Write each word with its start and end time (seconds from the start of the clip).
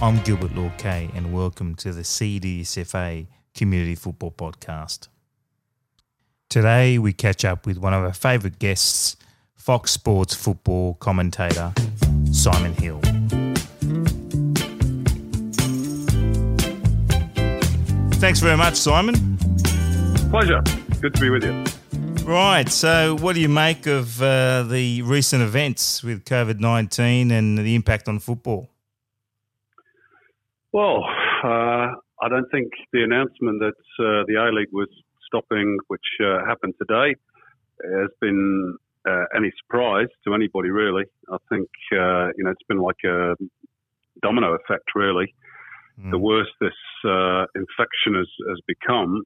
I'm 0.00 0.22
Gilbert 0.22 0.54
Lord 0.54 0.78
Kay, 0.78 1.10
and 1.16 1.32
welcome 1.32 1.74
to 1.74 1.92
the 1.92 2.02
CDSFA 2.02 3.26
Community 3.52 3.96
Football 3.96 4.30
Podcast. 4.30 5.08
Today, 6.48 6.98
we 6.98 7.12
catch 7.12 7.44
up 7.44 7.66
with 7.66 7.78
one 7.78 7.92
of 7.92 8.04
our 8.04 8.12
favourite 8.12 8.60
guests, 8.60 9.16
Fox 9.56 9.90
Sports 9.90 10.34
football 10.36 10.94
commentator 10.94 11.72
Simon 12.30 12.74
Hill. 12.74 13.00
Thanks 18.20 18.38
very 18.38 18.56
much, 18.56 18.76
Simon. 18.76 19.36
Pleasure. 20.30 20.62
Good 21.00 21.14
to 21.14 21.20
be 21.20 21.30
with 21.30 21.42
you. 21.42 21.64
Right. 22.24 22.68
So, 22.68 23.16
what 23.16 23.34
do 23.34 23.40
you 23.40 23.48
make 23.48 23.88
of 23.88 24.22
uh, 24.22 24.62
the 24.62 25.02
recent 25.02 25.42
events 25.42 26.04
with 26.04 26.24
COVID 26.24 26.60
19 26.60 27.32
and 27.32 27.58
the 27.58 27.74
impact 27.74 28.06
on 28.06 28.20
football? 28.20 28.68
Well, 30.72 31.04
uh, 31.44 31.94
I 32.20 32.28
don't 32.28 32.50
think 32.50 32.68
the 32.92 33.02
announcement 33.02 33.60
that 33.60 34.04
uh, 34.04 34.24
the 34.26 34.34
A 34.36 34.52
League 34.52 34.72
was 34.72 34.88
stopping, 35.26 35.78
which 35.88 36.04
uh, 36.22 36.44
happened 36.46 36.74
today, 36.78 37.14
has 37.82 38.10
been 38.20 38.76
uh, 39.08 39.24
any 39.36 39.50
surprise 39.62 40.08
to 40.24 40.34
anybody, 40.34 40.70
really. 40.70 41.04
I 41.30 41.36
think, 41.48 41.68
uh, 41.92 42.28
you 42.36 42.44
know, 42.44 42.50
it's 42.50 42.62
been 42.68 42.78
like 42.78 43.02
a 43.04 43.34
domino 44.22 44.54
effect, 44.54 44.94
really. 44.94 45.34
Mm. 46.00 46.10
The 46.10 46.18
worse 46.18 46.50
this 46.60 46.72
uh, 47.04 47.46
infection 47.54 48.14
has, 48.14 48.28
has 48.48 48.58
become, 48.66 49.22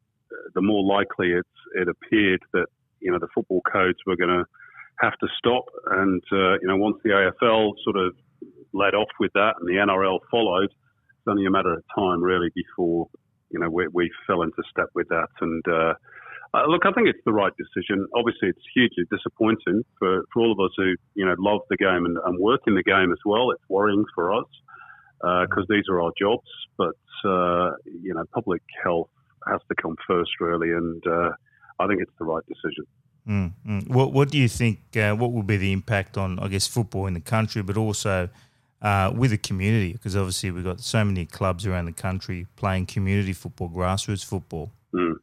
the 0.55 0.63
more 0.63 0.85
likely 0.85 1.33
it's, 1.33 1.49
it 1.75 1.89
appeared 1.89 2.43
that, 2.53 2.67
you 3.01 3.11
know, 3.11 3.19
the 3.19 3.29
football 3.35 3.63
codes 3.71 3.99
were 4.07 4.17
going 4.17 4.31
to 4.31 4.45
have 5.01 5.19
to 5.19 5.27
stop. 5.39 5.65
And, 5.91 6.23
uh, 6.33 6.55
you 6.61 6.69
know, 6.69 6.77
once 6.77 6.99
the 7.03 7.11
AFL 7.11 7.73
sort 7.83 7.97
of 7.97 8.15
led 8.73 8.95
off 8.95 9.11
with 9.19 9.33
that 9.35 9.55
and 9.61 9.69
the 9.69 9.75
NRL 9.75 10.21
followed, 10.31 10.71
it's 11.23 11.31
only 11.31 11.47
a 11.47 11.51
matter 11.51 11.73
of 11.73 11.85
time, 11.95 12.21
really, 12.21 12.51
before, 12.55 13.09
you 13.51 13.61
know, 13.61 13.71
we, 13.71 13.87
we 13.93 14.11
fell 14.27 14.43
into 14.43 14.63
step 14.69 14.89
with 14.95 15.09
that. 15.09 15.29
And, 15.41 15.63
uh, 15.69 15.95
uh, 16.55 16.67
look, 16.67 16.85
I 16.85 16.93
think 16.93 17.09
it's 17.09 17.23
the 17.25 17.33
right 17.33 17.53
decision. 17.57 18.07
Obviously, 18.15 18.49
it's 18.49 18.67
hugely 18.75 19.05
disappointing 19.11 19.85
for, 19.99 20.25
for 20.33 20.43
all 20.43 20.53
of 20.53 20.59
us 20.61 20.73
who, 20.77 20.95
you 21.15 21.25
know, 21.25 21.35
love 21.39 21.61
the 21.71 21.77
game 21.77 22.05
and, 22.05 22.19
and 22.27 22.39
work 22.39 22.61
in 22.67 22.75
the 22.75 22.83
game 22.83 23.13
as 23.13 23.19
well. 23.25 23.53
It's 23.53 23.63
worrying 23.69 24.05
for 24.15 24.35
us 24.35 24.47
because 25.23 25.65
uh, 25.65 25.75
these 25.75 25.85
are 25.89 26.03
our 26.03 26.13
jobs. 26.19 26.49
But 26.77 26.97
uh, 27.25 27.73
you 27.85 28.13
know, 28.13 28.25
public 28.35 28.63
health 28.83 29.09
has 29.47 29.61
to 29.69 29.75
come 29.81 29.97
first, 30.07 30.31
really, 30.41 30.73
and 30.73 31.07
uh, 31.07 31.31
I 31.79 31.87
think 31.87 32.03
it's 32.03 32.13
the 32.19 32.25
right 32.25 32.43
decision. 32.47 32.87
Mm, 33.29 33.53
mm. 33.67 33.89
What 33.89 34.13
What 34.13 34.31
do 34.31 34.39
you 34.39 34.49
think? 34.49 34.81
What 34.93 35.33
will 35.33 35.45
be 35.45 35.57
the 35.57 35.73
impact 35.73 36.19
on, 36.19 36.39
I 36.39 36.49
guess, 36.49 36.67
football 36.67 37.07
in 37.07 37.15
the 37.15 37.21
country, 37.21 37.63
but 37.63 37.77
also 37.77 38.29
uh, 38.83 39.13
with 39.15 39.31
the 39.31 39.39
community? 39.39 39.93
Because 39.93 40.17
obviously 40.17 40.51
we've 40.51 40.65
got 40.65 40.81
so 40.81 41.05
many 41.05 41.25
clubs 41.25 41.67
around 41.67 41.87
the 41.87 41.93
country 41.93 42.47
playing 42.57 42.87
community 42.87 43.33
football, 43.33 43.71
grassroots 43.71 44.25
football. 44.25 44.71
Mm. 44.95 45.15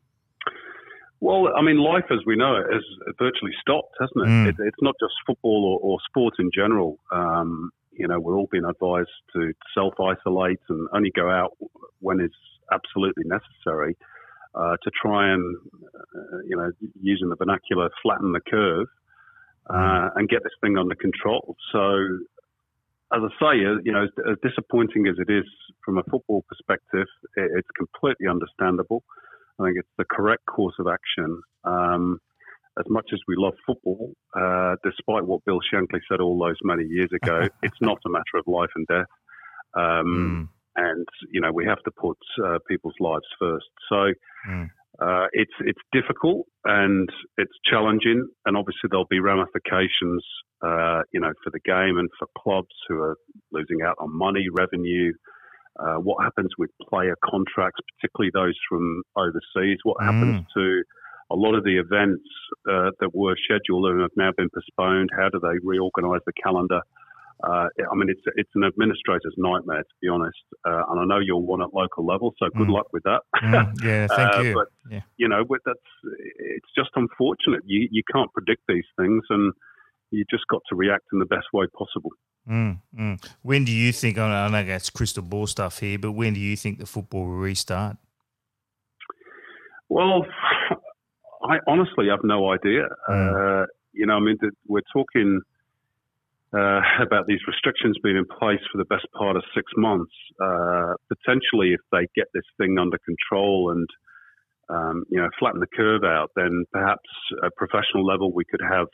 Well, 1.22 1.50
I 1.56 1.62
mean, 1.62 1.78
life 1.78 2.06
as 2.12 2.20
we 2.26 2.36
know 2.36 2.56
it 2.56 2.74
has 2.74 2.84
virtually 3.20 3.52
stopped, 3.62 3.96
hasn't 4.00 4.26
it? 4.26 4.30
Mm. 4.30 4.48
it 4.48 4.56
it's 4.60 4.82
not 4.82 4.96
just 5.00 5.14
football 5.28 5.80
or, 5.84 5.92
or 5.92 5.98
sport 6.10 6.36
in 6.40 6.50
general. 6.54 6.98
Um, 7.12 7.72
you 7.92 8.08
know, 8.08 8.20
we're 8.20 8.38
all 8.38 8.48
being 8.50 8.64
advised 8.64 9.10
to 9.34 9.54
self 9.76 9.94
isolate 10.00 10.62
and 10.70 10.88
only 10.94 11.12
go 11.12 11.30
out 11.30 11.58
when 12.00 12.22
it's 12.22 12.34
absolutely 12.72 13.26
necessary 13.26 13.98
uh, 14.56 14.78
to 14.82 14.92
try 15.02 15.34
and, 15.34 15.58
uh, 16.16 16.38
you 16.48 16.56
know, 16.56 16.72
using 17.02 17.30
the 17.30 17.36
vernacular, 17.36 17.90
flatten 18.02 18.32
the 18.32 18.40
curve 18.40 18.88
uh, 19.70 19.74
mm. 19.74 20.10
and 20.16 20.30
get 20.30 20.44
this 20.44 20.54
thing 20.62 20.78
under 20.78 20.96
control. 20.96 21.58
So, 21.72 21.80
as 23.14 23.22
I 23.24 23.30
say, 23.40 23.66
uh, 23.66 23.82
you 23.84 23.92
know, 23.92 24.04
as, 24.04 24.10
as 24.30 24.38
disappointing 24.44 25.08
as 25.08 25.16
it 25.18 25.32
is 25.32 25.46
from 25.84 25.98
a 25.98 26.04
football 26.04 26.44
perspective, 26.48 27.08
it's 27.36 27.68
completely 27.76 28.28
understandable. 28.28 29.04
I 29.60 29.66
think 29.66 29.78
it's 29.80 29.96
the 29.98 30.06
correct 30.10 30.46
course 30.46 30.76
of 30.80 30.88
action. 30.88 31.42
Um, 31.64 32.20
as 32.80 32.86
much 32.90 33.10
as 33.12 33.20
we 33.28 33.36
love 33.38 33.54
football, 33.66 34.14
uh, 34.36 34.76
despite 34.84 35.26
what 35.26 35.44
Bill 35.46 35.60
Shankly 35.74 36.00
said 36.10 36.22
all 36.22 36.40
those 36.40 36.56
many 36.64 36.86
years 36.86 37.10
ago, 37.12 37.48
it's 37.64 37.82
not 37.82 37.98
a 38.06 38.10
matter 38.10 38.38
of 38.38 38.46
life 38.48 38.70
and 38.76 38.88
death. 38.88 39.12
Um, 39.76 40.48
mm. 40.48 40.50
And 40.76 41.08
you 41.32 41.42
know 41.42 41.52
we 41.52 41.66
have 41.66 41.82
to 41.84 41.92
put 41.92 42.18
uh, 42.46 42.60
people's 42.68 42.96
lives 43.00 43.26
first. 43.38 43.66
So 43.90 44.14
mm. 44.48 44.70
Uh, 45.02 45.28
it's 45.32 45.54
it's 45.62 45.80
difficult 45.92 46.46
and 46.66 47.10
it's 47.38 47.54
challenging, 47.70 48.28
and 48.46 48.58
obviously 48.58 48.90
there'll 48.90 49.08
be 49.10 49.20
ramifications, 49.20 50.24
uh, 50.62 51.02
you 51.14 51.20
know, 51.20 51.32
for 51.44 51.52
the 51.52 51.60
game 51.66 51.98
and 51.98 52.10
for 52.18 52.28
clubs 52.38 52.76
who 52.88 53.00
are 53.00 53.16
losing 53.52 53.82
out 53.86 53.96
on 54.00 54.16
money, 54.18 54.46
revenue. 54.52 55.14
Uh, 55.80 55.96
what 55.96 56.22
happens 56.22 56.50
with 56.58 56.70
player 56.90 57.16
contracts, 57.24 57.80
particularly 57.96 58.32
those 58.34 58.58
from 58.68 59.02
overseas? 59.16 59.78
What 59.84 60.04
happens 60.04 60.42
mm. 60.42 60.46
to 60.56 60.84
a 61.32 61.36
lot 61.36 61.56
of 61.56 61.64
the 61.64 61.78
events 61.78 62.26
uh, 62.70 62.90
that 63.00 63.14
were 63.14 63.36
scheduled 63.46 63.86
and 63.86 64.02
have 64.02 64.18
now 64.18 64.32
been 64.36 64.50
postponed. 64.54 65.10
How 65.16 65.30
do 65.30 65.40
they 65.40 65.60
reorganise 65.64 66.22
the 66.26 66.34
calendar? 66.44 66.82
Uh, 67.42 67.68
I 67.92 67.96
mean, 67.96 68.10
it's 68.10 68.22
it's 68.36 68.50
an 68.56 68.64
administrator's 68.64 69.34
nightmare 69.38 69.84
to 69.84 69.96
be 70.02 70.10
honest. 70.10 70.38
Uh, 70.66 70.84
and 70.90 71.00
I 71.00 71.06
know 71.06 71.20
you'll 71.20 71.46
want 71.46 71.62
at 71.62 71.74
local 71.74 72.06
level, 72.06 72.34
so 72.38 72.48
good 72.58 72.68
mm. 72.68 72.74
luck 72.74 72.88
with 72.92 73.04
that. 73.04 73.22
Mm, 73.42 73.82
yeah, 73.84 74.08
thank 74.16 74.36
uh, 74.36 74.42
you. 74.42 74.54
But 74.54 74.68
yeah. 74.92 75.02
you 75.18 75.30
know, 75.30 75.44
that's 75.66 75.80
it's 76.38 76.68
just 76.76 76.90
unfortunate. 76.96 77.62
You 77.66 77.88
you 77.92 78.04
can't 78.12 78.32
predict 78.34 78.64
these 78.68 78.84
things, 78.98 79.24
and 79.30 79.54
you 80.12 80.26
just 80.30 80.44
got 80.50 80.62
to 80.70 80.76
react 80.76 81.06
in 81.14 81.20
the 81.20 81.26
best 81.26 81.48
way 81.54 81.66
possible. 81.68 82.12
Mm, 82.50 82.82
mm. 82.98 83.30
When 83.42 83.64
do 83.64 83.72
you 83.72 83.94
think? 83.94 84.18
I 84.18 84.50
know 84.50 84.64
that's 84.64 84.90
crystal 84.90 85.24
ball 85.24 85.48
stuff 85.48 85.80
here, 85.80 85.98
but 85.98 86.12
when 86.12 86.34
do 86.34 86.42
you 86.42 86.58
think 86.58 86.80
the 86.80 86.86
football 86.86 87.26
will 87.26 87.38
restart? 87.38 87.98
Well, 89.88 90.26
I 91.44 91.60
honestly 91.68 92.08
have 92.10 92.20
no 92.24 92.52
idea. 92.52 92.88
Mm. 93.10 93.64
Uh, 93.64 93.66
you 93.94 94.06
know, 94.06 94.16
I 94.16 94.20
mean, 94.20 94.38
we're 94.68 94.82
talking 94.92 95.42
uh, 96.56 96.82
about 97.02 97.28
these 97.28 97.40
restrictions 97.48 97.98
being 98.04 98.18
in 98.18 98.26
place 98.26 98.62
for 98.72 98.78
the 98.78 98.90
best 98.90 99.06
part 99.18 99.36
of 99.36 99.44
six 99.56 99.66
months. 99.78 100.14
Uh, 100.42 100.94
potentially, 101.10 101.74
if 101.74 101.82
they 101.92 102.08
get 102.16 102.28
this 102.34 102.48
thing 102.58 102.78
under 102.80 102.98
control 103.06 103.72
and 103.72 103.88
um, 104.70 105.04
you 105.10 105.20
know 105.20 105.30
flatten 105.40 105.60
the 105.60 105.76
curve 105.76 106.04
out, 106.04 106.30
then 106.36 106.66
perhaps 106.72 107.10
at 107.44 107.56
professional 107.58 108.06
level 108.06 108.34
we 108.34 108.46
could 108.50 108.62
have 108.62 108.88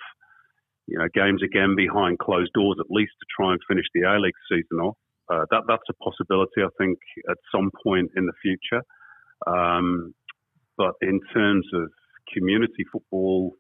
you 0.88 0.98
know 0.98 1.08
games 1.14 1.42
again 1.44 1.76
behind 1.76 2.20
closed 2.20 2.52
doors 2.54 2.78
at 2.80 2.88
least 2.90 3.12
to 3.20 3.26
try 3.36 3.52
and 3.52 3.62
finish 3.68 3.86
the 3.94 4.02
A 4.02 4.20
League 4.20 4.40
season 4.50 4.80
off. 4.80 4.98
Uh, 5.32 5.44
that 5.50 5.64
that's 5.68 5.90
a 5.90 6.04
possibility, 6.04 6.62
I 6.62 6.70
think, 6.78 6.98
at 7.30 7.38
some 7.52 7.72
point 7.84 8.12
in 8.16 8.26
the 8.26 8.38
future. 8.42 8.84
Um, 9.48 10.14
but 10.78 10.94
in 11.02 11.20
terms 11.34 11.66
of 11.74 11.90
community 12.34 12.84
football. 12.92 13.54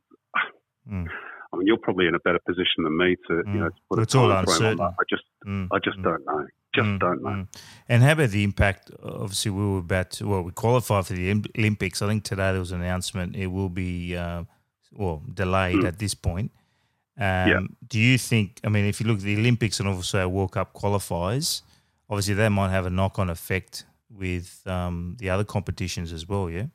Mm. 0.89 1.07
I 1.55 1.57
mean, 1.57 1.67
you're 1.67 1.77
probably 1.77 2.07
in 2.07 2.15
a 2.15 2.19
better 2.19 2.39
position 2.45 2.83
than 2.83 2.97
me 2.97 3.15
to, 3.27 3.33
mm. 3.33 3.53
you 3.53 3.59
know, 3.61 3.69
to 3.69 3.75
put 3.89 3.99
it's 3.99 4.13
a 4.13 4.19
all 4.19 4.31
uncertain. 4.31 4.81
I 4.81 4.91
just, 5.09 5.23
mm. 5.47 5.67
I 5.71 5.79
just 5.79 5.97
mm. 5.97 6.03
don't 6.03 6.25
know. 6.25 6.47
Just 6.75 6.87
mm. 6.87 6.99
don't 6.99 7.23
know. 7.23 7.29
Mm. 7.29 7.47
And 7.87 8.03
how 8.03 8.11
about 8.11 8.29
the 8.31 8.43
impact? 8.43 8.91
Obviously, 9.01 9.51
we 9.51 9.65
were 9.65 9.79
about 9.79 10.11
to, 10.11 10.27
well, 10.27 10.41
we 10.41 10.51
qualified 10.51 11.07
for 11.07 11.13
the 11.13 11.43
Olympics. 11.57 12.01
I 12.01 12.07
think 12.07 12.25
today 12.25 12.51
there 12.51 12.59
was 12.59 12.73
an 12.73 12.81
announcement 12.81 13.35
it 13.35 13.47
will 13.47 13.69
be, 13.69 14.17
uh, 14.17 14.43
well, 14.91 15.23
delayed 15.33 15.85
at 15.85 15.97
this 15.99 16.13
point. 16.13 16.51
Um, 17.17 17.23
yeah. 17.23 17.59
Do 17.87 17.99
you 17.99 18.17
think? 18.17 18.59
I 18.65 18.69
mean, 18.69 18.85
if 18.85 18.99
you 18.99 19.07
look 19.07 19.19
at 19.19 19.23
the 19.23 19.37
Olympics 19.37 19.79
and 19.79 19.87
also 19.87 20.19
our 20.19 20.27
World 20.27 20.51
Cup 20.51 20.73
qualifiers, 20.73 21.61
obviously 22.09 22.33
that 22.33 22.49
might 22.49 22.71
have 22.71 22.85
a 22.85 22.89
knock-on 22.89 23.29
effect 23.29 23.85
with 24.09 24.61
um, 24.67 25.15
the 25.19 25.29
other 25.29 25.45
competitions 25.45 26.11
as 26.11 26.27
well. 26.27 26.49
Yeah. 26.49 26.65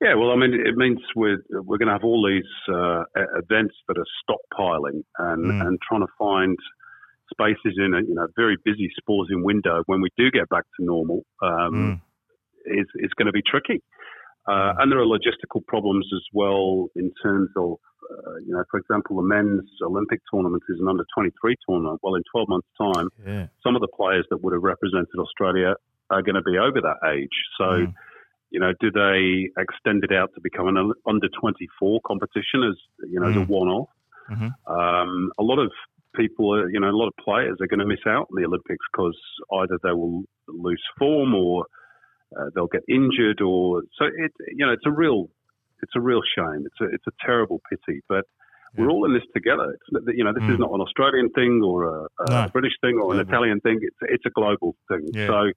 Yeah, 0.00 0.14
well, 0.14 0.30
I 0.30 0.36
mean, 0.36 0.54
it 0.54 0.76
means 0.76 0.98
we're 1.14 1.42
we're 1.50 1.76
going 1.76 1.88
to 1.88 1.92
have 1.92 2.04
all 2.04 2.26
these 2.26 2.48
uh, 2.74 3.04
events 3.36 3.74
that 3.86 3.98
are 3.98 4.08
stockpiling 4.24 5.04
and 5.18 5.44
mm. 5.44 5.66
and 5.66 5.78
trying 5.86 6.00
to 6.00 6.12
find 6.18 6.56
spaces 7.30 7.76
in 7.76 7.92
a 7.92 8.00
you 8.00 8.14
know 8.14 8.26
very 8.34 8.56
busy 8.64 8.90
sporting 8.96 9.44
window 9.44 9.82
when 9.86 10.00
we 10.00 10.08
do 10.16 10.30
get 10.30 10.48
back 10.48 10.64
to 10.78 10.84
normal 10.84 11.22
um, 11.42 12.00
mm. 12.00 12.00
is 12.80 12.86
is 12.96 13.10
going 13.18 13.26
to 13.26 13.32
be 13.32 13.42
tricky. 13.46 13.82
Uh, 14.48 14.72
and 14.78 14.90
there 14.90 14.98
are 14.98 15.04
logistical 15.04 15.64
problems 15.68 16.08
as 16.16 16.22
well 16.32 16.88
in 16.96 17.12
terms 17.22 17.50
of, 17.58 17.76
uh, 18.10 18.36
you 18.44 18.52
know, 18.54 18.64
for 18.70 18.80
example, 18.80 19.16
the 19.16 19.22
men's 19.22 19.68
Olympic 19.82 20.18
tournament 20.32 20.62
is 20.70 20.80
an 20.80 20.88
under 20.88 21.04
23 21.14 21.56
tournament. 21.68 22.00
Well, 22.02 22.14
in 22.14 22.22
12 22.32 22.48
months' 22.48 22.66
time, 22.80 23.10
yeah. 23.24 23.46
some 23.62 23.76
of 23.76 23.82
the 23.82 23.88
players 23.94 24.24
that 24.30 24.42
would 24.42 24.54
have 24.54 24.62
represented 24.62 25.14
Australia 25.18 25.74
are 26.08 26.22
going 26.22 26.36
to 26.36 26.42
be 26.42 26.56
over 26.56 26.80
that 26.80 27.06
age. 27.06 27.36
So, 27.58 27.64
mm 27.64 27.94
you 28.50 28.60
know, 28.60 28.72
do 28.80 28.90
they 28.90 29.48
extend 29.60 30.04
it 30.04 30.12
out 30.12 30.30
to 30.34 30.40
become 30.40 30.68
an 30.68 30.92
under 31.06 31.28
24 31.40 32.00
competition 32.06 32.64
as, 32.68 32.76
you 33.08 33.20
know, 33.20 33.26
mm. 33.26 33.30
as 33.30 33.36
a 33.36 33.52
one 33.52 33.68
off? 33.68 33.88
Mm-hmm. 34.30 34.72
Um, 34.72 35.32
a 35.38 35.42
lot 35.42 35.58
of 35.58 35.70
people, 36.16 36.54
are, 36.54 36.68
you 36.70 36.80
know, 36.80 36.88
a 36.88 36.96
lot 36.96 37.08
of 37.08 37.14
players 37.24 37.56
are 37.60 37.66
going 37.66 37.80
to 37.80 37.86
miss 37.86 38.00
out 38.06 38.28
on 38.30 38.36
the 38.36 38.44
Olympics 38.44 38.84
because 38.92 39.18
either 39.52 39.78
they 39.82 39.92
will 39.92 40.24
lose 40.48 40.82
form 40.98 41.34
or 41.34 41.64
uh, 42.36 42.50
they'll 42.54 42.66
get 42.66 42.82
injured 42.88 43.40
or 43.40 43.82
so 43.98 44.04
it, 44.04 44.32
you 44.48 44.64
know, 44.64 44.72
it's 44.72 44.86
a 44.86 44.90
real, 44.90 45.28
it's 45.82 45.92
a 45.96 46.00
real 46.00 46.20
shame. 46.36 46.64
It's 46.66 46.80
a, 46.80 46.94
it's 46.94 47.06
a 47.08 47.26
terrible 47.26 47.60
pity, 47.70 48.00
but 48.08 48.24
we're 48.76 48.88
all 48.88 49.04
in 49.04 49.14
this 49.14 49.24
together. 49.34 49.74
It's, 49.74 50.06
you 50.16 50.24
know, 50.24 50.32
this 50.32 50.44
mm. 50.44 50.54
is 50.54 50.58
not 50.58 50.70
an 50.72 50.80
Australian 50.80 51.30
thing 51.30 51.60
or 51.64 51.84
a, 51.84 52.06
a 52.20 52.30
no. 52.30 52.48
British 52.52 52.74
thing 52.80 53.00
or 53.02 53.12
an 53.14 53.20
Italian 53.20 53.60
thing. 53.60 53.80
It's 53.82 53.96
it's 54.02 54.26
a 54.26 54.30
global 54.30 54.76
thing. 54.88 55.08
Yeah. 55.12 55.26
So 55.26 55.50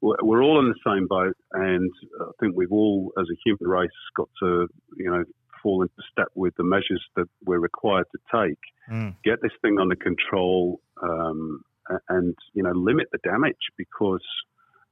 we're 0.00 0.42
all 0.42 0.58
in 0.58 0.68
the 0.68 0.90
same 0.90 1.06
boat, 1.06 1.36
and 1.52 1.90
I 2.20 2.30
think 2.40 2.56
we've 2.56 2.72
all, 2.72 3.12
as 3.18 3.26
a 3.30 3.36
human 3.44 3.68
race, 3.68 3.90
got 4.16 4.28
to 4.42 4.66
you 4.96 5.10
know 5.10 5.24
fall 5.62 5.82
into 5.82 5.94
step 6.10 6.28
with 6.34 6.54
the 6.56 6.64
measures 6.64 7.02
that 7.16 7.28
we're 7.44 7.58
required 7.58 8.06
to 8.12 8.18
take, 8.32 8.58
mm. 8.90 9.14
get 9.24 9.42
this 9.42 9.52
thing 9.60 9.78
under 9.78 9.96
control, 9.96 10.80
um, 11.02 11.62
and 12.08 12.34
you 12.54 12.62
know 12.62 12.72
limit 12.72 13.08
the 13.12 13.18
damage 13.18 13.70
because 13.76 14.24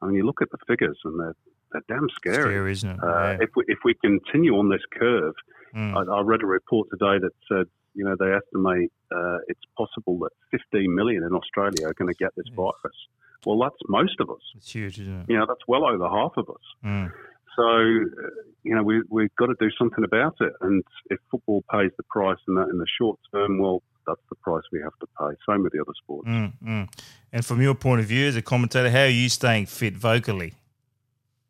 I 0.03 0.07
mean 0.07 0.17
you 0.17 0.27
look 0.27 0.43
at 0.43 0.51
the 0.51 0.59
figures 0.67 0.99
and 1.05 1.19
they're 1.19 1.37
they're 1.73 1.83
damn 1.89 2.09
scary. 2.11 2.53
Scary, 2.55 2.73
isn't 2.73 2.91
it? 2.91 3.03
Uh, 3.03 3.07
yeah. 3.07 3.39
If 3.41 3.51
we 3.57 3.65
if 3.69 3.79
we 3.85 3.95
continue 3.95 4.55
on 4.57 4.69
this 4.69 4.83
curve, 4.99 5.35
mm. 5.75 5.95
I, 5.95 6.19
I, 6.19 6.21
read 6.23 6.43
a 6.43 6.47
report 6.47 6.89
today 6.91 7.19
that 7.19 7.33
said 7.49 7.67
you 7.95 8.05
know 8.05 8.17
they 8.19 8.33
estimate 8.33 8.93
uh, 9.11 9.39
it's 9.49 9.61
possible 9.77 10.19
that 10.21 10.31
15 10.51 10.95
million 10.95 11.23
in 11.25 11.33
Australia 11.33 11.87
are 11.87 11.95
going 11.95 12.13
to 12.13 12.19
get 12.19 12.35
this 12.37 12.47
virus. 12.55 12.97
Well, 13.47 13.59
that's 13.59 13.77
most 13.89 14.21
of 14.21 14.31
us. 14.31 14.41
It's 14.57 14.73
huge, 14.73 15.01
isn't 15.01 15.21
it? 15.23 15.27
You 15.29 15.39
know, 15.39 15.47
that's 15.47 15.67
well 15.67 15.85
over 15.85 16.09
half 16.09 16.33
of 16.37 16.49
us. 16.51 16.57
Mm. 16.85 17.13
So, 17.57 17.65
uh, 17.65 18.31
you 18.63 18.75
know, 18.75 18.83
we, 18.83 19.03
we've 19.09 19.35
got 19.37 19.47
to 19.47 19.55
do 19.59 19.71
something 19.79 20.05
about 20.05 20.37
it. 20.41 20.53
And 20.61 20.83
if 21.11 21.19
football 21.31 21.65
pays 21.71 21.91
the 21.97 22.05
price 22.05 22.39
in 22.47 22.55
that 22.55 22.69
in 22.69 22.79
the 22.79 22.87
short 23.01 23.19
term, 23.33 23.59
well, 23.59 23.83
that's 24.07 24.21
the 24.29 24.37
price 24.37 24.63
we 24.73 24.81
have 24.81 24.97
to 25.01 25.07
pay. 25.19 25.37
Same 25.49 25.63
with 25.63 25.73
the 25.73 25.81
other 25.81 25.93
sports. 26.03 26.29
Mm, 26.29 26.53
mm. 26.65 26.89
And 27.33 27.45
from 27.45 27.61
your 27.61 27.75
point 27.75 28.01
of 28.01 28.07
view 28.07 28.27
as 28.27 28.37
a 28.37 28.43
commentator, 28.43 28.91
how 28.91 29.03
are 29.03 29.09
you 29.09 29.29
staying 29.29 29.67
fit 29.67 29.97
vocally? 29.97 30.55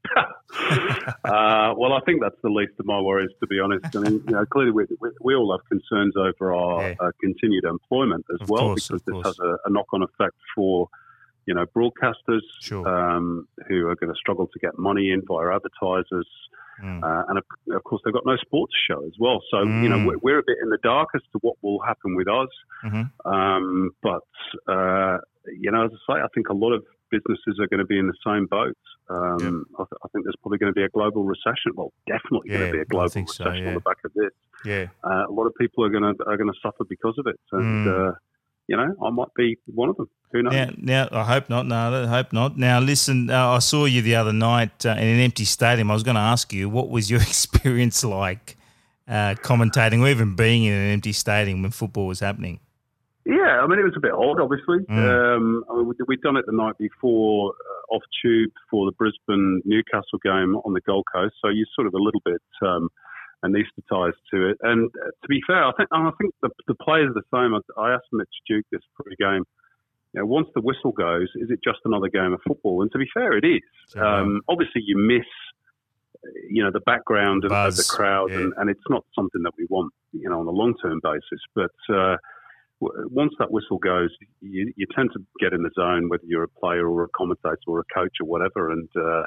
uh, 1.24 1.74
well, 1.76 1.92
I 1.92 2.00
think 2.04 2.20
that's 2.20 2.40
the 2.42 2.48
least 2.48 2.72
of 2.78 2.86
my 2.86 3.00
worries, 3.00 3.30
to 3.40 3.46
be 3.46 3.60
honest. 3.60 3.94
I 3.94 4.00
mean, 4.00 4.22
you 4.26 4.32
know, 4.32 4.44
clearly 4.46 4.72
we, 4.72 4.86
we, 5.00 5.10
we 5.20 5.34
all 5.34 5.56
have 5.56 5.66
concerns 5.68 6.14
over 6.16 6.54
our 6.54 6.88
yeah. 6.88 6.94
uh, 7.00 7.10
continued 7.20 7.64
employment 7.64 8.24
as 8.34 8.40
of 8.42 8.50
well, 8.50 8.62
course, 8.62 8.88
because 8.88 9.02
this 9.02 9.24
has 9.24 9.38
a, 9.40 9.56
a 9.66 9.70
knock-on 9.70 10.02
effect 10.02 10.36
for 10.54 10.88
you 11.48 11.54
know, 11.54 11.64
broadcasters 11.64 12.42
sure. 12.60 12.86
um, 12.86 13.48
who 13.68 13.88
are 13.88 13.96
going 13.96 14.12
to 14.12 14.18
struggle 14.18 14.46
to 14.46 14.58
get 14.58 14.78
money 14.78 15.10
in 15.10 15.22
via 15.26 15.56
advertisers. 15.56 16.28
Mm. 16.84 17.02
Uh, 17.02 17.24
and 17.28 17.38
of, 17.38 17.44
of, 17.74 17.82
course, 17.84 18.02
they've 18.04 18.12
got 18.12 18.26
no 18.26 18.36
sports 18.36 18.74
show 18.86 19.02
as 19.02 19.14
well. 19.18 19.40
So, 19.50 19.56
mm. 19.56 19.82
you 19.82 19.88
know, 19.88 20.06
we're, 20.06 20.18
we're, 20.18 20.38
a 20.40 20.42
bit 20.46 20.58
in 20.62 20.68
the 20.68 20.76
dark 20.82 21.08
as 21.16 21.22
to 21.32 21.38
what 21.40 21.56
will 21.62 21.80
happen 21.80 22.16
with 22.16 22.28
us. 22.28 22.50
Mm-hmm. 22.84 23.32
Um, 23.32 23.90
but, 24.02 24.28
uh, 24.68 25.18
you 25.58 25.72
know, 25.72 25.86
as 25.86 25.90
I 25.90 26.12
say, 26.12 26.20
I 26.20 26.28
think 26.34 26.50
a 26.50 26.54
lot 26.54 26.72
of 26.74 26.84
businesses 27.10 27.58
are 27.58 27.66
going 27.66 27.80
to 27.80 27.86
be 27.86 27.98
in 27.98 28.08
the 28.08 28.20
same 28.24 28.46
boat. 28.46 28.76
Um, 29.08 29.64
I, 29.78 29.84
th- 29.84 30.00
I, 30.04 30.08
think 30.12 30.26
there's 30.26 30.36
probably 30.42 30.58
going 30.58 30.72
to 30.72 30.78
be 30.78 30.84
a 30.84 30.90
global 30.90 31.24
recession. 31.24 31.72
Well, 31.74 31.94
definitely 32.06 32.50
yeah, 32.52 32.58
going 32.58 32.72
to 32.72 32.76
be 32.76 32.82
a 32.82 32.84
global 32.84 33.04
recession 33.04 33.26
so, 33.26 33.52
yeah. 33.52 33.68
on 33.68 33.74
the 33.74 33.80
back 33.80 34.04
of 34.04 34.12
this. 34.12 34.30
Yeah, 34.66 34.86
uh, 35.02 35.24
a 35.26 35.32
lot 35.32 35.46
of 35.46 35.54
people 35.54 35.82
are 35.84 35.88
going 35.88 36.02
to 36.02 36.24
are 36.24 36.36
going 36.36 36.52
to 36.52 36.58
suffer 36.60 36.84
because 36.84 37.14
of 37.16 37.26
it. 37.26 37.40
And 37.52 37.86
mm. 37.86 38.10
uh, 38.10 38.12
you 38.68 38.76
know, 38.76 38.94
I 39.02 39.10
might 39.10 39.32
be 39.34 39.58
one 39.66 39.88
of 39.88 39.96
them. 39.96 40.08
Who 40.32 40.42
knows? 40.42 40.52
Now, 40.52 40.70
now 40.78 41.08
I 41.10 41.24
hope 41.24 41.48
not. 41.48 41.66
No, 41.66 42.04
I 42.04 42.06
hope 42.06 42.32
not. 42.32 42.58
Now, 42.58 42.80
listen, 42.80 43.30
uh, 43.30 43.48
I 43.52 43.58
saw 43.60 43.86
you 43.86 44.02
the 44.02 44.14
other 44.14 44.32
night 44.32 44.84
uh, 44.84 44.90
in 44.90 45.08
an 45.08 45.20
empty 45.20 45.46
stadium. 45.46 45.90
I 45.90 45.94
was 45.94 46.02
going 46.02 46.16
to 46.16 46.20
ask 46.20 46.52
you, 46.52 46.68
what 46.68 46.90
was 46.90 47.10
your 47.10 47.20
experience 47.22 48.04
like 48.04 48.56
uh, 49.08 49.34
commentating 49.42 50.00
or 50.00 50.08
even 50.08 50.36
being 50.36 50.64
in 50.64 50.74
an 50.74 50.92
empty 50.92 51.12
stadium 51.12 51.62
when 51.62 51.70
football 51.70 52.06
was 52.06 52.20
happening? 52.20 52.60
Yeah, 53.24 53.60
I 53.60 53.66
mean, 53.66 53.78
it 53.78 53.84
was 53.84 53.96
a 53.96 54.00
bit 54.00 54.12
odd, 54.12 54.40
obviously. 54.40 54.78
Mm. 54.88 55.36
Um, 55.36 55.64
I 55.70 55.76
mean, 55.76 55.92
we'd 56.06 56.20
done 56.20 56.36
it 56.36 56.46
the 56.46 56.52
night 56.52 56.76
before 56.78 57.52
uh, 57.52 57.94
off 57.94 58.02
tube 58.22 58.52
for 58.70 58.86
the 58.86 58.92
Brisbane 58.92 59.62
Newcastle 59.64 60.18
game 60.22 60.56
on 60.64 60.72
the 60.72 60.80
Gold 60.80 61.04
Coast, 61.12 61.34
so 61.42 61.48
you're 61.48 61.66
sort 61.74 61.86
of 61.86 61.94
a 61.94 61.98
little 61.98 62.22
bit. 62.24 62.42
Um, 62.62 62.88
anaesthetised 63.44 64.18
to 64.32 64.50
it. 64.50 64.58
And 64.62 64.90
uh, 65.02 65.10
to 65.10 65.28
be 65.28 65.40
fair, 65.46 65.64
I 65.64 65.72
think 65.76 65.88
I 65.92 66.10
think 66.20 66.34
the, 66.42 66.50
the 66.66 66.74
players 66.74 67.10
are 67.10 67.14
the 67.14 67.22
same. 67.32 67.54
I, 67.76 67.94
asked 67.94 68.08
Mitch 68.12 68.28
Duke 68.48 68.66
this 68.70 68.82
pre-game. 68.94 69.44
You 70.14 70.20
know, 70.20 70.26
once 70.26 70.48
the 70.54 70.60
whistle 70.60 70.92
goes, 70.92 71.28
is 71.36 71.50
it 71.50 71.60
just 71.62 71.80
another 71.84 72.08
game 72.08 72.32
of 72.32 72.40
football? 72.46 72.82
And 72.82 72.90
to 72.92 72.98
be 72.98 73.06
fair, 73.12 73.36
it 73.36 73.44
is. 73.44 73.94
Um, 73.94 74.40
obviously, 74.48 74.82
you 74.86 74.96
miss, 74.96 75.26
you 76.48 76.64
know, 76.64 76.70
the 76.72 76.80
background 76.80 77.44
of, 77.44 77.52
of 77.52 77.76
the 77.76 77.84
crowd, 77.84 78.30
yeah. 78.30 78.38
and, 78.38 78.52
and, 78.56 78.70
it's 78.70 78.88
not 78.88 79.04
something 79.14 79.42
that 79.42 79.52
we 79.58 79.66
want, 79.68 79.92
you 80.12 80.30
know, 80.30 80.40
on 80.40 80.46
a 80.46 80.50
long-term 80.50 81.00
basis. 81.02 81.40
But 81.54 81.94
uh, 81.94 82.16
once 82.80 83.34
that 83.38 83.50
whistle 83.50 83.78
goes, 83.78 84.10
you, 84.40 84.72
you, 84.76 84.86
tend 84.94 85.10
to 85.12 85.20
get 85.40 85.52
in 85.52 85.62
the 85.62 85.70
zone, 85.78 86.08
whether 86.08 86.24
you're 86.26 86.44
a 86.44 86.48
player 86.48 86.88
or 86.88 87.04
a 87.04 87.08
commentator 87.08 87.58
or 87.66 87.80
a 87.80 87.94
coach 87.94 88.16
or 88.20 88.26
whatever, 88.26 88.70
and 88.70 88.88
uh, 88.96 89.24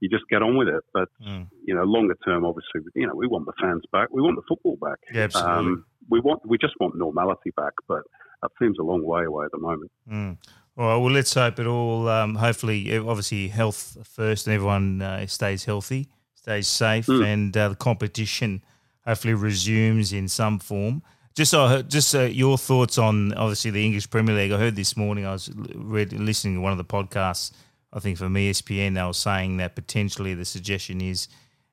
you 0.00 0.08
just 0.08 0.24
get 0.28 0.42
on 0.42 0.56
with 0.56 0.68
it. 0.68 0.84
But 0.92 1.08
mm. 1.26 1.48
you 1.64 1.74
know, 1.74 1.84
longer 1.84 2.16
term, 2.24 2.44
obviously, 2.44 2.80
you 2.94 3.06
know, 3.06 3.14
we 3.14 3.26
want 3.26 3.46
the 3.46 3.52
fans 3.60 3.82
back. 3.92 4.08
We 4.10 4.22
want 4.22 4.36
the 4.36 4.42
football 4.48 4.76
back. 4.80 4.98
Yeah, 5.12 5.22
absolutely. 5.22 5.52
Um, 5.54 5.84
we 6.08 6.20
want 6.20 6.46
we 6.46 6.58
just 6.58 6.74
want 6.80 6.96
normality 6.96 7.52
back, 7.56 7.72
but 7.88 8.02
that 8.42 8.50
seems 8.58 8.78
a 8.78 8.82
long 8.82 9.04
way 9.04 9.24
away 9.24 9.46
at 9.46 9.52
the 9.52 9.58
moment. 9.58 9.90
Mm. 10.10 10.38
All 10.78 10.86
right. 10.86 10.96
Well, 10.96 11.10
let's 11.10 11.32
hope 11.32 11.58
it 11.58 11.66
all. 11.66 12.08
Um, 12.08 12.34
hopefully, 12.34 12.96
obviously, 12.96 13.48
health 13.48 13.96
first, 14.04 14.46
and 14.46 14.54
everyone 14.54 15.00
uh, 15.00 15.26
stays 15.26 15.64
healthy, 15.64 16.08
stays 16.34 16.68
safe, 16.68 17.06
mm. 17.06 17.24
and 17.24 17.56
uh, 17.56 17.70
the 17.70 17.76
competition 17.76 18.62
hopefully 19.04 19.34
resumes 19.34 20.12
in 20.12 20.28
some 20.28 20.58
form. 20.58 21.02
Just 21.34 21.54
uh, 21.54 21.82
just 21.82 22.14
uh, 22.14 22.22
your 22.22 22.58
thoughts 22.58 22.98
on 22.98 23.32
obviously 23.34 23.70
the 23.70 23.84
English 23.84 24.10
Premier 24.10 24.34
League. 24.34 24.52
I 24.52 24.58
heard 24.58 24.76
this 24.76 24.96
morning. 24.96 25.26
I 25.26 25.32
was 25.32 25.50
read, 25.74 26.12
listening 26.12 26.54
to 26.54 26.60
one 26.60 26.72
of 26.72 26.78
the 26.78 26.84
podcasts 26.84 27.52
I 27.92 28.00
think 28.00 28.18
from 28.18 28.34
ESPN 28.34 28.94
they 28.94 29.02
were 29.02 29.12
saying 29.12 29.56
that 29.58 29.74
potentially 29.74 30.34
the 30.34 30.44
suggestion 30.44 31.00
is 31.00 31.28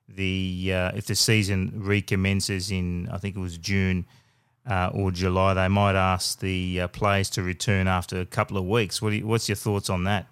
the 0.08 0.72
uh, 0.74 0.92
if 0.96 1.06
the 1.06 1.16
season 1.16 1.72
recommences 1.76 2.72
in 2.72 3.10
I 3.10 3.18
think 3.18 3.36
it 3.36 3.40
was 3.40 3.58
June 3.58 4.06
uh, 4.70 4.92
or 4.94 5.12
July, 5.12 5.54
they 5.54 5.68
might 5.68 5.96
ask 5.96 6.40
the 6.40 6.82
uh, 6.82 6.88
players 6.88 7.30
to 7.32 7.44
return 7.44 7.88
after 7.88 8.20
a 8.20 8.26
couple 8.26 8.58
of 8.58 8.66
weeks. 8.66 9.02
What 9.02 9.14
you, 9.14 9.28
what's 9.28 9.50
your 9.50 9.56
thoughts 9.56 9.90
on 9.90 10.06
that? 10.06 10.28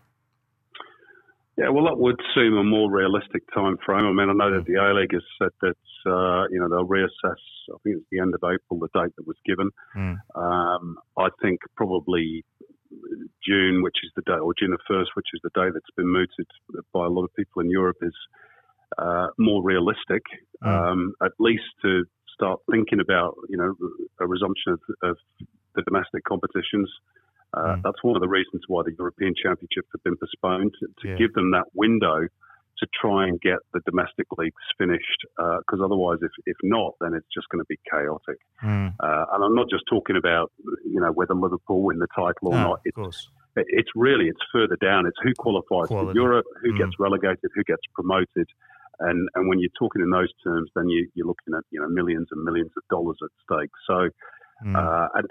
Yeah, 1.57 1.69
well, 1.69 1.83
that 1.85 1.97
would 1.97 2.19
seem 2.33 2.53
a 2.53 2.63
more 2.63 2.89
realistic 2.89 3.43
time 3.53 3.77
frame. 3.85 4.05
I 4.05 4.11
mean, 4.13 4.29
I 4.29 4.33
know 4.33 4.55
that 4.55 4.65
the 4.65 4.75
A 4.75 4.93
League 4.93 5.13
has 5.13 5.23
said 5.37 5.51
that 5.61 6.09
uh, 6.09 6.47
you 6.49 6.59
know 6.59 6.69
they'll 6.69 6.87
reassess. 6.87 7.41
I 7.69 7.77
think 7.83 7.97
it's 7.97 8.05
the 8.11 8.19
end 8.19 8.33
of 8.33 8.41
April, 8.43 8.79
the 8.79 8.87
date 8.99 9.13
that 9.17 9.27
was 9.27 9.35
given. 9.45 9.69
Mm. 9.95 10.17
Um, 10.33 10.97
I 11.19 11.27
think 11.41 11.59
probably 11.75 12.45
June, 13.47 13.81
which 13.81 13.97
is 14.03 14.11
the 14.15 14.21
day, 14.23 14.39
or 14.39 14.53
June 14.57 14.71
the 14.71 14.77
first, 14.87 15.11
which 15.15 15.27
is 15.33 15.41
the 15.43 15.49
day 15.49 15.69
that's 15.73 15.95
been 15.95 16.11
mooted 16.11 16.47
by 16.93 17.05
a 17.05 17.09
lot 17.09 17.23
of 17.23 17.33
people 17.35 17.61
in 17.61 17.69
Europe, 17.69 17.97
is 18.01 18.15
uh, 18.97 19.27
more 19.37 19.63
realistic. 19.63 20.23
Mm. 20.63 20.67
Um, 20.67 21.13
at 21.23 21.31
least 21.39 21.63
to 21.81 22.03
start 22.33 22.59
thinking 22.69 22.99
about, 22.99 23.35
you 23.49 23.57
know, 23.57 23.75
a 24.19 24.27
resumption 24.27 24.73
of, 24.73 24.79
of 25.01 25.17
the 25.75 25.81
domestic 25.83 26.23
competitions. 26.23 26.89
Uh, 27.53 27.75
mm. 27.75 27.81
That's 27.83 28.03
one 28.03 28.15
of 28.15 28.21
the 28.21 28.27
reasons 28.27 28.63
why 28.67 28.83
the 28.83 28.93
European 28.97 29.33
Championships 29.35 29.89
have 29.93 30.03
been 30.03 30.17
postponed 30.17 30.73
to, 30.79 30.87
to 31.01 31.07
yeah. 31.09 31.17
give 31.17 31.33
them 31.33 31.51
that 31.51 31.65
window 31.73 32.27
to 32.81 32.87
try 32.99 33.27
and 33.27 33.39
get 33.41 33.59
the 33.73 33.79
domestic 33.85 34.27
leagues 34.37 34.61
finished. 34.77 35.25
Because 35.37 35.79
uh, 35.79 35.85
otherwise, 35.85 36.19
if, 36.21 36.31
if 36.45 36.57
not, 36.63 36.93
then 36.99 37.13
it's 37.13 37.27
just 37.33 37.47
going 37.49 37.63
to 37.63 37.69
be 37.69 37.77
chaotic. 37.89 38.37
Mm. 38.63 38.93
Uh, 38.99 39.25
and 39.33 39.43
I'm 39.43 39.55
not 39.55 39.69
just 39.69 39.83
talking 39.89 40.17
about 40.17 40.51
you 40.85 40.99
know 40.99 41.11
whether 41.11 41.33
Liverpool 41.33 41.83
win 41.83 41.99
the 41.99 42.07
title 42.13 42.49
or 42.49 42.53
no, 42.53 42.63
not. 42.63 42.81
It's, 42.85 43.29
it's 43.55 43.89
really 43.95 44.27
it's 44.27 44.41
further 44.51 44.77
down. 44.81 45.05
It's 45.05 45.17
who 45.23 45.33
qualifies 45.37 45.87
Quality. 45.87 46.11
for 46.11 46.13
Europe, 46.13 46.45
who 46.63 46.73
mm. 46.73 46.77
gets 46.77 46.99
relegated, 46.99 47.51
who 47.55 47.63
gets 47.63 47.83
promoted. 47.93 48.47
And, 48.99 49.27
and 49.33 49.49
when 49.49 49.59
you're 49.59 49.73
talking 49.79 50.01
in 50.03 50.11
those 50.11 50.29
terms, 50.43 50.69
then 50.75 50.87
you, 50.87 51.09
you're 51.15 51.25
looking 51.25 51.55
at 51.57 51.63
you 51.71 51.81
know 51.81 51.89
millions 51.89 52.27
and 52.31 52.43
millions 52.43 52.71
of 52.77 52.83
dollars 52.89 53.17
at 53.23 53.29
stake. 53.45 53.71
So 53.87 54.09
Mm. 54.65 54.75
Uh, 54.75 55.07
and, 55.15 55.27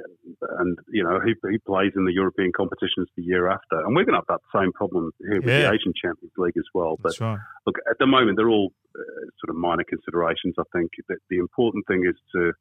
and, 0.59 0.79
you 0.93 1.05
know, 1.05 1.21
he, 1.25 1.35
he 1.51 1.59
plays 1.59 1.93
in 1.95 2.05
the 2.05 2.13
European 2.13 2.53
competitions 2.57 3.09
the 3.17 3.23
year 3.23 3.49
after. 3.49 3.81
And 3.81 3.95
we're 3.95 4.05
going 4.05 4.21
to 4.21 4.25
have 4.27 4.41
that 4.41 4.41
same 4.59 4.73
problem 4.73 5.13
here 5.19 5.41
with 5.41 5.49
yeah. 5.49 5.63
the 5.63 5.73
Asian 5.75 5.93
Champions 5.95 6.33
League 6.37 6.57
as 6.57 6.67
well. 6.75 6.99
But 7.01 7.19
right. 7.21 7.39
look, 7.67 7.77
at 7.89 7.99
the 7.99 8.07
moment, 8.07 8.37
they're 8.37 8.49
all 8.49 8.73
uh, 8.97 9.01
sort 9.41 9.51
of 9.51 9.57
minor 9.57 9.85
considerations. 9.85 10.55
I 10.59 10.65
think 10.73 10.91
that 11.09 11.19
the 11.29 11.39
important 11.39 11.87
thing 11.87 12.05
is 12.07 12.17
to, 12.35 12.53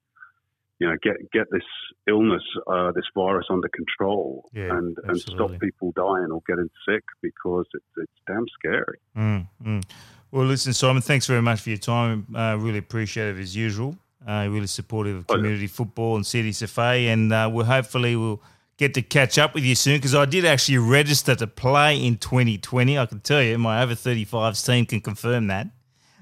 you 0.80 0.88
know, 0.88 0.96
get 1.04 1.18
get 1.34 1.48
this 1.52 1.64
illness, 2.08 2.44
uh, 2.68 2.92
this 2.94 3.04
virus 3.14 3.48
under 3.50 3.68
control, 3.68 4.50
yeah, 4.54 4.78
and, 4.78 4.96
and 5.04 5.20
stop 5.20 5.52
people 5.60 5.92
dying 5.94 6.32
or 6.32 6.42
getting 6.48 6.70
sick 6.88 7.04
because 7.22 7.66
it's, 7.74 7.84
it's 7.98 8.14
damn 8.28 8.46
scary. 8.58 8.98
Mm, 9.18 9.48
mm. 9.62 9.84
Well, 10.32 10.46
listen, 10.46 10.72
Simon, 10.72 11.02
thanks 11.02 11.26
very 11.26 11.42
much 11.42 11.62
for 11.62 11.70
your 11.70 11.80
time. 11.80 12.28
Uh, 12.34 12.56
really 12.58 12.78
appreciate 12.78 13.36
it 13.36 13.42
as 13.42 13.58
usual. 13.58 13.98
Uh, 14.28 14.48
really 14.50 14.68
supportive 14.68 15.16
of 15.16 15.28
community 15.28 15.66
football 15.66 16.18
and 16.18 16.26
CDSFA, 16.26 17.08
and 17.08 17.32
uh, 17.32 17.50
we'll 17.52 17.66
hopefully 17.66 18.18
we'll 18.18 18.42
get 18.80 18.94
to 18.94 19.02
catch 19.02 19.38
up 19.38 19.54
with 19.54 19.64
you 19.64 19.76
soon 19.76 19.98
because 19.98 20.16
I 20.16 20.26
did 20.26 20.46
actually 20.46 20.78
register 20.78 21.36
to 21.36 21.48
play 21.48 22.04
in 22.04 22.18
2020. 22.18 22.98
I 22.98 23.06
can 23.06 23.20
tell 23.20 23.42
you, 23.42 23.58
my 23.58 23.84
over 23.84 23.94
35s 23.94 24.66
team 24.66 24.86
can 24.86 25.02
confirm 25.02 25.48
that. 25.48 25.68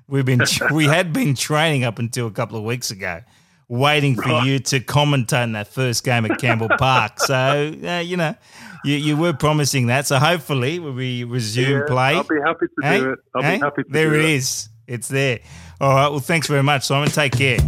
We've 0.07 0.25
been 0.25 0.41
we 0.71 0.85
had 0.97 1.13
been 1.13 1.35
training 1.35 1.83
up 1.83 1.99
until 1.99 2.27
a 2.27 2.31
couple 2.31 2.57
of 2.57 2.63
weeks 2.63 2.91
ago, 2.91 3.21
waiting 3.67 4.15
for 4.15 4.29
right. 4.29 4.45
you 4.45 4.59
to 4.59 4.79
commentate 4.79 5.43
in 5.43 5.51
that 5.53 5.67
first 5.67 6.03
game 6.03 6.25
at 6.25 6.39
Campbell 6.39 6.69
Park. 6.77 7.13
So 7.27 7.73
uh, 7.83 7.99
you 7.99 8.17
know, 8.17 8.35
you, 8.83 8.95
you 8.95 9.17
were 9.17 9.33
promising 9.33 9.87
that. 9.87 10.07
So 10.07 10.17
hopefully 10.17 10.79
be 10.79 11.23
resume 11.23 11.71
yeah, 11.71 11.81
play. 11.87 12.15
I'll 12.15 12.23
be 12.23 12.39
happy 12.43 12.67
to 12.67 12.87
hey? 12.87 12.99
do 12.99 13.11
it. 13.11 13.19
I'll 13.35 13.41
hey? 13.43 13.55
be 13.55 13.59
happy 13.59 13.83
to 13.83 13.89
there 13.89 14.09
do 14.09 14.15
it. 14.15 14.19
there 14.19 14.29
it 14.29 14.35
is. 14.35 14.69
It's 14.87 15.07
there. 15.07 15.39
All 15.81 15.93
right. 15.93 16.09
Well, 16.09 16.19
thanks 16.19 16.47
very 16.47 16.63
much, 16.63 16.85
Simon. 16.85 17.09
Take 17.09 17.33
care. 17.33 17.59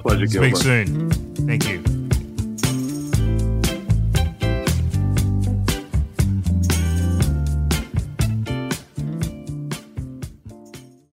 Pleasure. 0.00 0.26
Speak 0.26 0.40
Gilbert. 0.42 0.56
soon. 0.58 1.10
Thank 1.46 1.68
you. 1.68 1.95